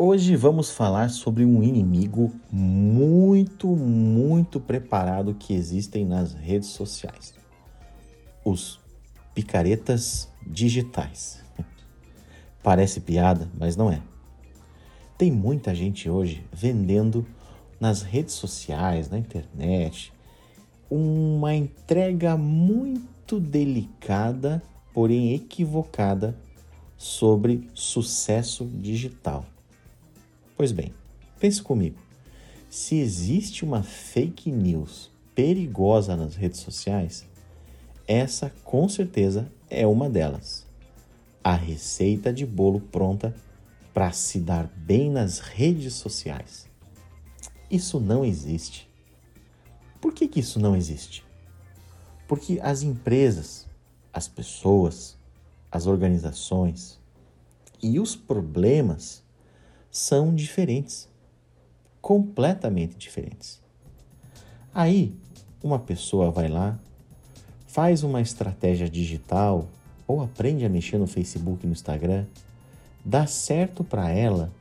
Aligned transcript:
Hoje 0.00 0.36
vamos 0.36 0.70
falar 0.70 1.10
sobre 1.10 1.44
um 1.44 1.60
inimigo 1.60 2.32
muito, 2.52 3.66
muito 3.66 4.60
preparado 4.60 5.34
que 5.34 5.52
existem 5.52 6.04
nas 6.04 6.34
redes 6.34 6.68
sociais: 6.68 7.34
os 8.44 8.78
picaretas 9.34 10.28
digitais. 10.46 11.42
Parece 12.62 13.00
piada, 13.00 13.50
mas 13.58 13.74
não 13.74 13.90
é. 13.90 14.00
Tem 15.18 15.32
muita 15.32 15.74
gente 15.74 16.08
hoje 16.08 16.46
vendendo 16.52 17.26
nas 17.80 18.02
redes 18.02 18.34
sociais, 18.34 19.10
na 19.10 19.18
internet, 19.18 20.12
uma 20.88 21.56
entrega 21.56 22.36
muito 22.36 23.40
delicada, 23.40 24.62
porém 24.94 25.34
equivocada 25.34 26.38
sobre 26.96 27.68
sucesso 27.74 28.64
digital. 28.64 29.44
Pois 30.58 30.72
bem, 30.72 30.92
pense 31.38 31.62
comigo. 31.62 32.00
Se 32.68 32.96
existe 32.96 33.64
uma 33.64 33.84
fake 33.84 34.50
news 34.50 35.08
perigosa 35.32 36.16
nas 36.16 36.34
redes 36.34 36.58
sociais, 36.58 37.24
essa 38.08 38.52
com 38.64 38.88
certeza 38.88 39.52
é 39.70 39.86
uma 39.86 40.10
delas. 40.10 40.66
A 41.44 41.54
receita 41.54 42.32
de 42.32 42.44
bolo 42.44 42.80
pronta 42.80 43.32
para 43.94 44.10
se 44.10 44.40
dar 44.40 44.66
bem 44.66 45.12
nas 45.12 45.38
redes 45.38 45.94
sociais. 45.94 46.68
Isso 47.70 48.00
não 48.00 48.24
existe. 48.24 48.90
Por 50.00 50.12
que, 50.12 50.26
que 50.26 50.40
isso 50.40 50.58
não 50.58 50.74
existe? 50.74 51.24
Porque 52.26 52.58
as 52.60 52.82
empresas, 52.82 53.68
as 54.12 54.26
pessoas, 54.26 55.16
as 55.70 55.86
organizações 55.86 56.98
e 57.80 58.00
os 58.00 58.16
problemas 58.16 59.22
são 59.90 60.34
diferentes, 60.34 61.08
completamente 62.00 62.96
diferentes. 62.96 63.60
Aí, 64.74 65.14
uma 65.62 65.78
pessoa 65.78 66.30
vai 66.30 66.48
lá, 66.48 66.78
faz 67.66 68.02
uma 68.02 68.20
estratégia 68.20 68.88
digital 68.88 69.68
ou 70.06 70.22
aprende 70.22 70.64
a 70.64 70.68
mexer 70.68 70.98
no 70.98 71.06
Facebook 71.06 71.64
e 71.64 71.66
no 71.66 71.72
Instagram, 71.72 72.24
dá 73.04 73.26
certo 73.26 73.82
para 73.84 74.10
ela 74.10 74.52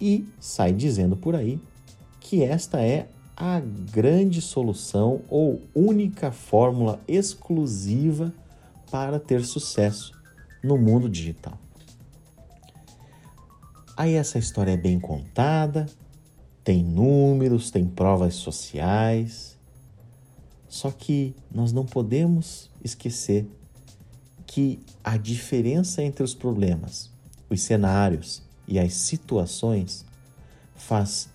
e 0.00 0.26
sai 0.38 0.72
dizendo 0.72 1.16
por 1.16 1.34
aí 1.34 1.60
que 2.20 2.42
esta 2.42 2.80
é 2.80 3.08
a 3.36 3.60
grande 3.60 4.42
solução 4.42 5.22
ou 5.28 5.62
única 5.74 6.30
fórmula 6.30 7.00
exclusiva 7.08 8.32
para 8.90 9.18
ter 9.18 9.44
sucesso 9.44 10.12
no 10.62 10.76
mundo 10.76 11.08
digital. 11.08 11.58
Aí 14.00 14.14
essa 14.14 14.38
história 14.38 14.70
é 14.72 14.78
bem 14.78 14.98
contada, 14.98 15.84
tem 16.64 16.82
números, 16.82 17.70
tem 17.70 17.84
provas 17.84 18.34
sociais. 18.34 19.58
Só 20.66 20.90
que 20.90 21.36
nós 21.52 21.70
não 21.70 21.84
podemos 21.84 22.70
esquecer 22.82 23.46
que 24.46 24.80
a 25.04 25.18
diferença 25.18 26.02
entre 26.02 26.22
os 26.22 26.32
problemas, 26.32 27.10
os 27.50 27.60
cenários 27.60 28.42
e 28.66 28.78
as 28.78 28.94
situações 28.94 30.06
faz 30.74 31.28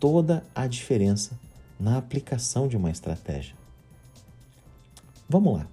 toda 0.00 0.44
a 0.52 0.66
diferença 0.66 1.38
na 1.78 1.98
aplicação 1.98 2.66
de 2.66 2.76
uma 2.76 2.90
estratégia. 2.90 3.54
Vamos 5.28 5.54
lá. 5.54 5.68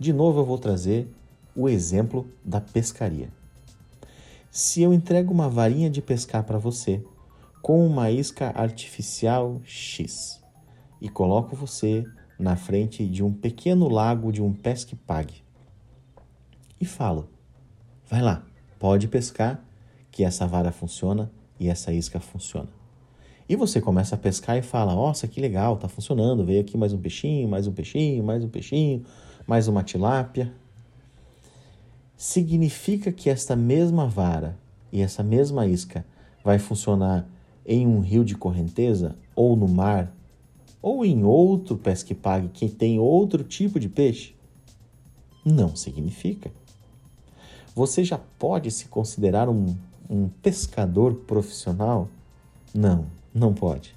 De 0.00 0.12
novo 0.12 0.40
eu 0.40 0.44
vou 0.44 0.58
trazer 0.58 1.08
o 1.54 1.68
exemplo 1.68 2.28
da 2.44 2.60
pescaria. 2.60 3.28
Se 4.50 4.82
eu 4.82 4.92
entrego 4.92 5.32
uma 5.32 5.48
varinha 5.48 5.88
de 5.88 6.02
pescar 6.02 6.42
para 6.42 6.58
você 6.58 7.04
com 7.62 7.86
uma 7.86 8.10
isca 8.10 8.50
artificial 8.50 9.60
X 9.62 10.42
e 11.00 11.08
coloco 11.08 11.54
você 11.54 12.04
na 12.36 12.56
frente 12.56 13.06
de 13.06 13.22
um 13.22 13.32
pequeno 13.32 13.88
lago 13.88 14.32
de 14.32 14.42
um 14.42 14.52
pesque 14.52 14.96
pague 14.96 15.44
e 16.80 16.84
falo: 16.84 17.28
vai 18.04 18.20
lá, 18.20 18.44
pode 18.76 19.06
pescar, 19.06 19.64
que 20.10 20.24
essa 20.24 20.48
vara 20.48 20.72
funciona 20.72 21.30
e 21.60 21.68
essa 21.68 21.92
isca 21.92 22.18
funciona. 22.18 22.70
E 23.48 23.54
você 23.54 23.80
começa 23.80 24.16
a 24.16 24.18
pescar 24.18 24.56
e 24.56 24.62
fala: 24.62 24.96
Nossa, 24.96 25.28
que 25.28 25.40
legal, 25.40 25.76
tá 25.76 25.86
funcionando. 25.86 26.44
Veio 26.44 26.60
aqui 26.60 26.76
mais 26.76 26.92
um 26.92 26.98
peixinho, 26.98 27.48
mais 27.48 27.68
um 27.68 27.72
peixinho, 27.72 28.24
mais 28.24 28.42
um 28.42 28.48
peixinho, 28.48 29.04
mais 29.46 29.68
uma 29.68 29.84
tilápia 29.84 30.52
significa 32.20 33.10
que 33.10 33.30
esta 33.30 33.56
mesma 33.56 34.06
vara 34.06 34.54
e 34.92 35.00
essa 35.00 35.22
mesma 35.22 35.66
isca 35.66 36.04
vai 36.44 36.58
funcionar 36.58 37.26
em 37.64 37.86
um 37.86 38.00
rio 38.00 38.22
de 38.22 38.36
correnteza 38.36 39.16
ou 39.34 39.56
no 39.56 39.66
mar 39.66 40.14
ou 40.82 41.02
em 41.02 41.24
outro 41.24 41.78
pesque-pague 41.78 42.48
que 42.48 42.68
tem 42.68 42.98
outro 42.98 43.42
tipo 43.42 43.80
de 43.80 43.88
peixe? 43.88 44.34
Não 45.42 45.74
significa. 45.74 46.52
Você 47.74 48.04
já 48.04 48.18
pode 48.38 48.70
se 48.70 48.88
considerar 48.88 49.48
um, 49.48 49.74
um 50.06 50.28
pescador 50.28 51.14
profissional? 51.26 52.06
Não, 52.74 53.06
não 53.32 53.54
pode. 53.54 53.96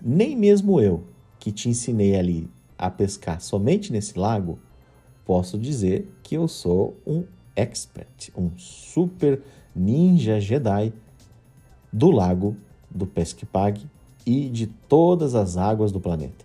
Nem 0.00 0.34
mesmo 0.34 0.80
eu, 0.80 1.04
que 1.38 1.52
te 1.52 1.68
ensinei 1.68 2.16
ali 2.16 2.48
a 2.78 2.90
pescar 2.90 3.42
somente 3.42 3.92
nesse 3.92 4.18
lago, 4.18 4.58
posso 5.24 5.58
dizer 5.58 6.08
que 6.22 6.34
eu 6.34 6.48
sou 6.48 6.96
um 7.06 7.24
expert, 7.54 8.30
um 8.36 8.50
super 8.56 9.42
ninja 9.74 10.40
Jedi 10.40 10.92
do 11.92 12.10
lago 12.10 12.56
do 12.90 13.06
Pesquipag 13.06 13.86
e 14.24 14.48
de 14.48 14.66
todas 14.66 15.34
as 15.34 15.56
águas 15.56 15.92
do 15.92 16.00
planeta. 16.00 16.44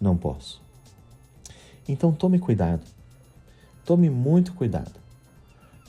Não 0.00 0.16
posso. 0.16 0.62
Então 1.88 2.12
tome 2.12 2.38
cuidado. 2.38 2.82
Tome 3.84 4.10
muito 4.10 4.52
cuidado. 4.52 4.92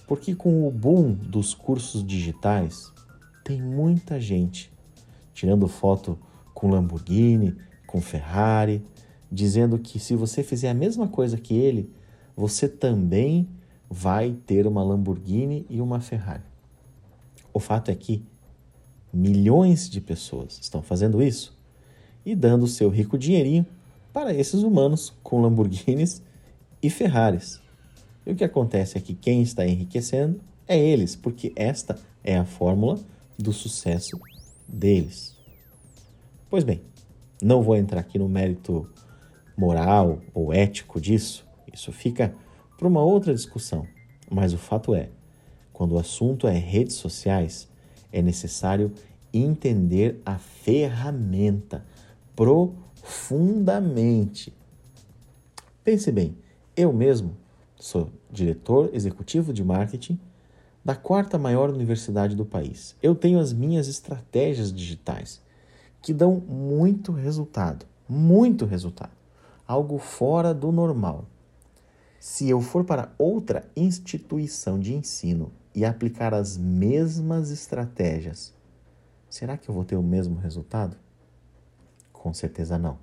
Porque 0.07 0.33
com 0.33 0.67
o 0.67 0.71
boom 0.71 1.13
dos 1.13 1.53
cursos 1.53 2.03
digitais, 2.05 2.91
tem 3.43 3.61
muita 3.61 4.19
gente 4.19 4.71
tirando 5.33 5.67
foto 5.67 6.17
com 6.53 6.69
Lamborghini, 6.69 7.55
com 7.85 8.01
Ferrari, 8.01 8.83
dizendo 9.31 9.77
que 9.77 9.99
se 9.99 10.15
você 10.15 10.43
fizer 10.43 10.69
a 10.69 10.73
mesma 10.73 11.07
coisa 11.07 11.37
que 11.37 11.53
ele, 11.53 11.91
você 12.35 12.67
também 12.67 13.47
vai 13.89 14.35
ter 14.45 14.67
uma 14.67 14.83
Lamborghini 14.83 15.65
e 15.69 15.81
uma 15.81 15.99
Ferrari. 15.99 16.43
O 17.53 17.59
fato 17.59 17.89
é 17.91 17.95
que 17.95 18.23
milhões 19.11 19.89
de 19.89 19.99
pessoas 19.99 20.59
estão 20.61 20.81
fazendo 20.81 21.21
isso 21.21 21.57
e 22.25 22.35
dando 22.35 22.67
seu 22.67 22.89
rico 22.89 23.17
dinheirinho 23.17 23.65
para 24.13 24.33
esses 24.33 24.61
humanos 24.63 25.13
com 25.23 25.41
Lamborghinis 25.41 26.21
e 26.81 26.89
Ferraris. 26.89 27.59
E 28.25 28.31
o 28.31 28.35
que 28.35 28.43
acontece 28.43 28.97
é 28.97 29.01
que 29.01 29.13
quem 29.13 29.41
está 29.41 29.65
enriquecendo 29.65 30.39
é 30.67 30.77
eles, 30.77 31.15
porque 31.15 31.51
esta 31.55 31.97
é 32.23 32.37
a 32.37 32.45
fórmula 32.45 32.99
do 33.37 33.51
sucesso 33.51 34.19
deles. 34.67 35.35
Pois 36.49 36.63
bem, 36.63 36.81
não 37.41 37.63
vou 37.63 37.75
entrar 37.75 38.01
aqui 38.01 38.19
no 38.19 38.29
mérito 38.29 38.87
moral 39.59 40.21
ou 40.33 40.51
ético 40.53 41.01
disso, 41.01 41.45
isso 41.73 41.91
fica 41.91 42.33
para 42.77 42.87
uma 42.87 43.03
outra 43.03 43.33
discussão. 43.33 43.85
Mas 44.31 44.53
o 44.53 44.57
fato 44.57 44.95
é, 44.95 45.09
quando 45.73 45.95
o 45.95 45.99
assunto 45.99 46.47
é 46.47 46.57
redes 46.57 46.95
sociais, 46.95 47.67
é 48.09 48.21
necessário 48.21 48.93
entender 49.33 50.21
a 50.25 50.37
ferramenta 50.37 51.83
profundamente. 52.37 54.53
Pense 55.83 56.09
bem, 56.09 56.37
eu 56.75 56.93
mesmo 56.93 57.35
sou 57.75 58.09
diretor 58.31 58.89
executivo 58.93 59.51
de 59.51 59.61
marketing 59.61 60.17
da 60.85 60.95
quarta 60.95 61.37
maior 61.37 61.69
universidade 61.69 62.33
do 62.33 62.45
país. 62.45 62.95
Eu 63.03 63.13
tenho 63.13 63.39
as 63.39 63.51
minhas 63.51 63.89
estratégias 63.89 64.71
digitais 64.71 65.41
que 66.01 66.13
dão 66.13 66.35
muito 66.35 67.11
resultado, 67.11 67.85
muito 68.07 68.65
resultado 68.65 69.18
algo 69.69 69.99
fora 69.99 70.51
do 70.51 70.71
normal. 70.71 71.27
Se 72.19 72.49
eu 72.49 72.59
for 72.59 72.83
para 72.83 73.13
outra 73.19 73.69
instituição 73.75 74.79
de 74.79 74.95
ensino 74.95 75.51
e 75.75 75.85
aplicar 75.85 76.33
as 76.33 76.57
mesmas 76.57 77.51
estratégias, 77.51 78.51
será 79.29 79.55
que 79.57 79.69
eu 79.69 79.75
vou 79.75 79.85
ter 79.85 79.95
o 79.95 80.01
mesmo 80.01 80.39
resultado? 80.39 80.97
Com 82.11 82.33
certeza 82.33 82.79
não. 82.79 82.97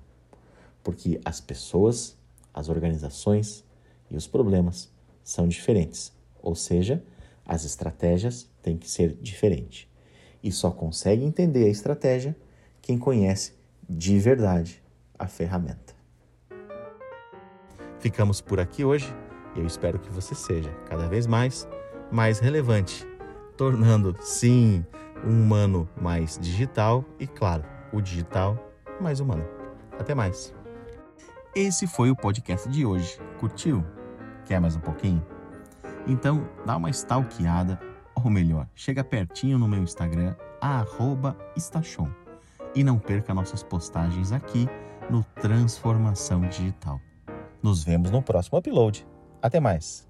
Porque 0.83 1.21
as 1.23 1.39
pessoas, 1.39 2.17
as 2.53 2.67
organizações 2.67 3.63
e 4.11 4.17
os 4.17 4.27
problemas 4.27 4.91
são 5.23 5.47
diferentes. 5.47 6.11
Ou 6.41 6.53
seja, 6.53 7.01
as 7.45 7.63
estratégias 7.63 8.45
têm 8.61 8.77
que 8.77 8.91
ser 8.91 9.13
diferentes. 9.21 9.87
E 10.43 10.51
só 10.51 10.69
consegue 10.69 11.23
entender 11.23 11.63
a 11.63 11.69
estratégia 11.69 12.35
quem 12.81 12.99
conhece 12.99 13.53
de 13.89 14.19
verdade 14.19 14.83
a 15.17 15.29
ferramenta. 15.29 15.96
Ficamos 17.99 18.41
por 18.41 18.59
aqui 18.59 18.83
hoje 18.83 19.13
e 19.55 19.59
eu 19.59 19.65
espero 19.65 19.97
que 19.99 20.09
você 20.09 20.35
seja 20.35 20.69
cada 20.87 21.07
vez 21.07 21.25
mais 21.25 21.67
mais 22.11 22.39
relevante, 22.39 23.05
tornando 23.57 24.15
sim 24.21 24.85
um 25.25 25.43
humano 25.43 25.89
mais 25.99 26.37
digital 26.39 27.03
e 27.19 27.27
claro, 27.27 27.63
o 27.91 28.01
digital 28.01 28.57
mais 29.01 29.19
humano. 29.19 29.45
Até 29.99 30.13
mais. 30.13 30.53
Esse 31.55 31.87
foi 31.87 32.11
o 32.11 32.15
podcast 32.15 32.69
de 32.69 32.85
hoje. 32.85 33.19
Curtiu? 33.39 33.83
Quer 34.45 34.61
mais 34.61 34.75
um 34.75 34.79
pouquinho? 34.79 35.25
Então, 36.05 36.47
dá 36.65 36.77
uma 36.77 36.89
stalkeada, 36.89 37.79
ou 38.15 38.29
melhor, 38.29 38.67
chega 38.75 39.03
pertinho 39.03 39.57
no 39.57 39.67
meu 39.67 39.81
Instagram, 39.81 40.35
@estachon. 41.55 42.09
E 42.75 42.83
não 42.83 42.99
perca 42.99 43.33
nossas 43.33 43.63
postagens 43.63 44.31
aqui 44.31 44.69
no 45.09 45.23
Transformação 45.41 46.41
Digital. 46.41 47.01
Nos 47.61 47.83
vemos 47.83 48.11
no 48.11 48.21
próximo 48.21 48.59
upload. 48.59 49.05
Até 49.41 49.59
mais! 49.59 50.07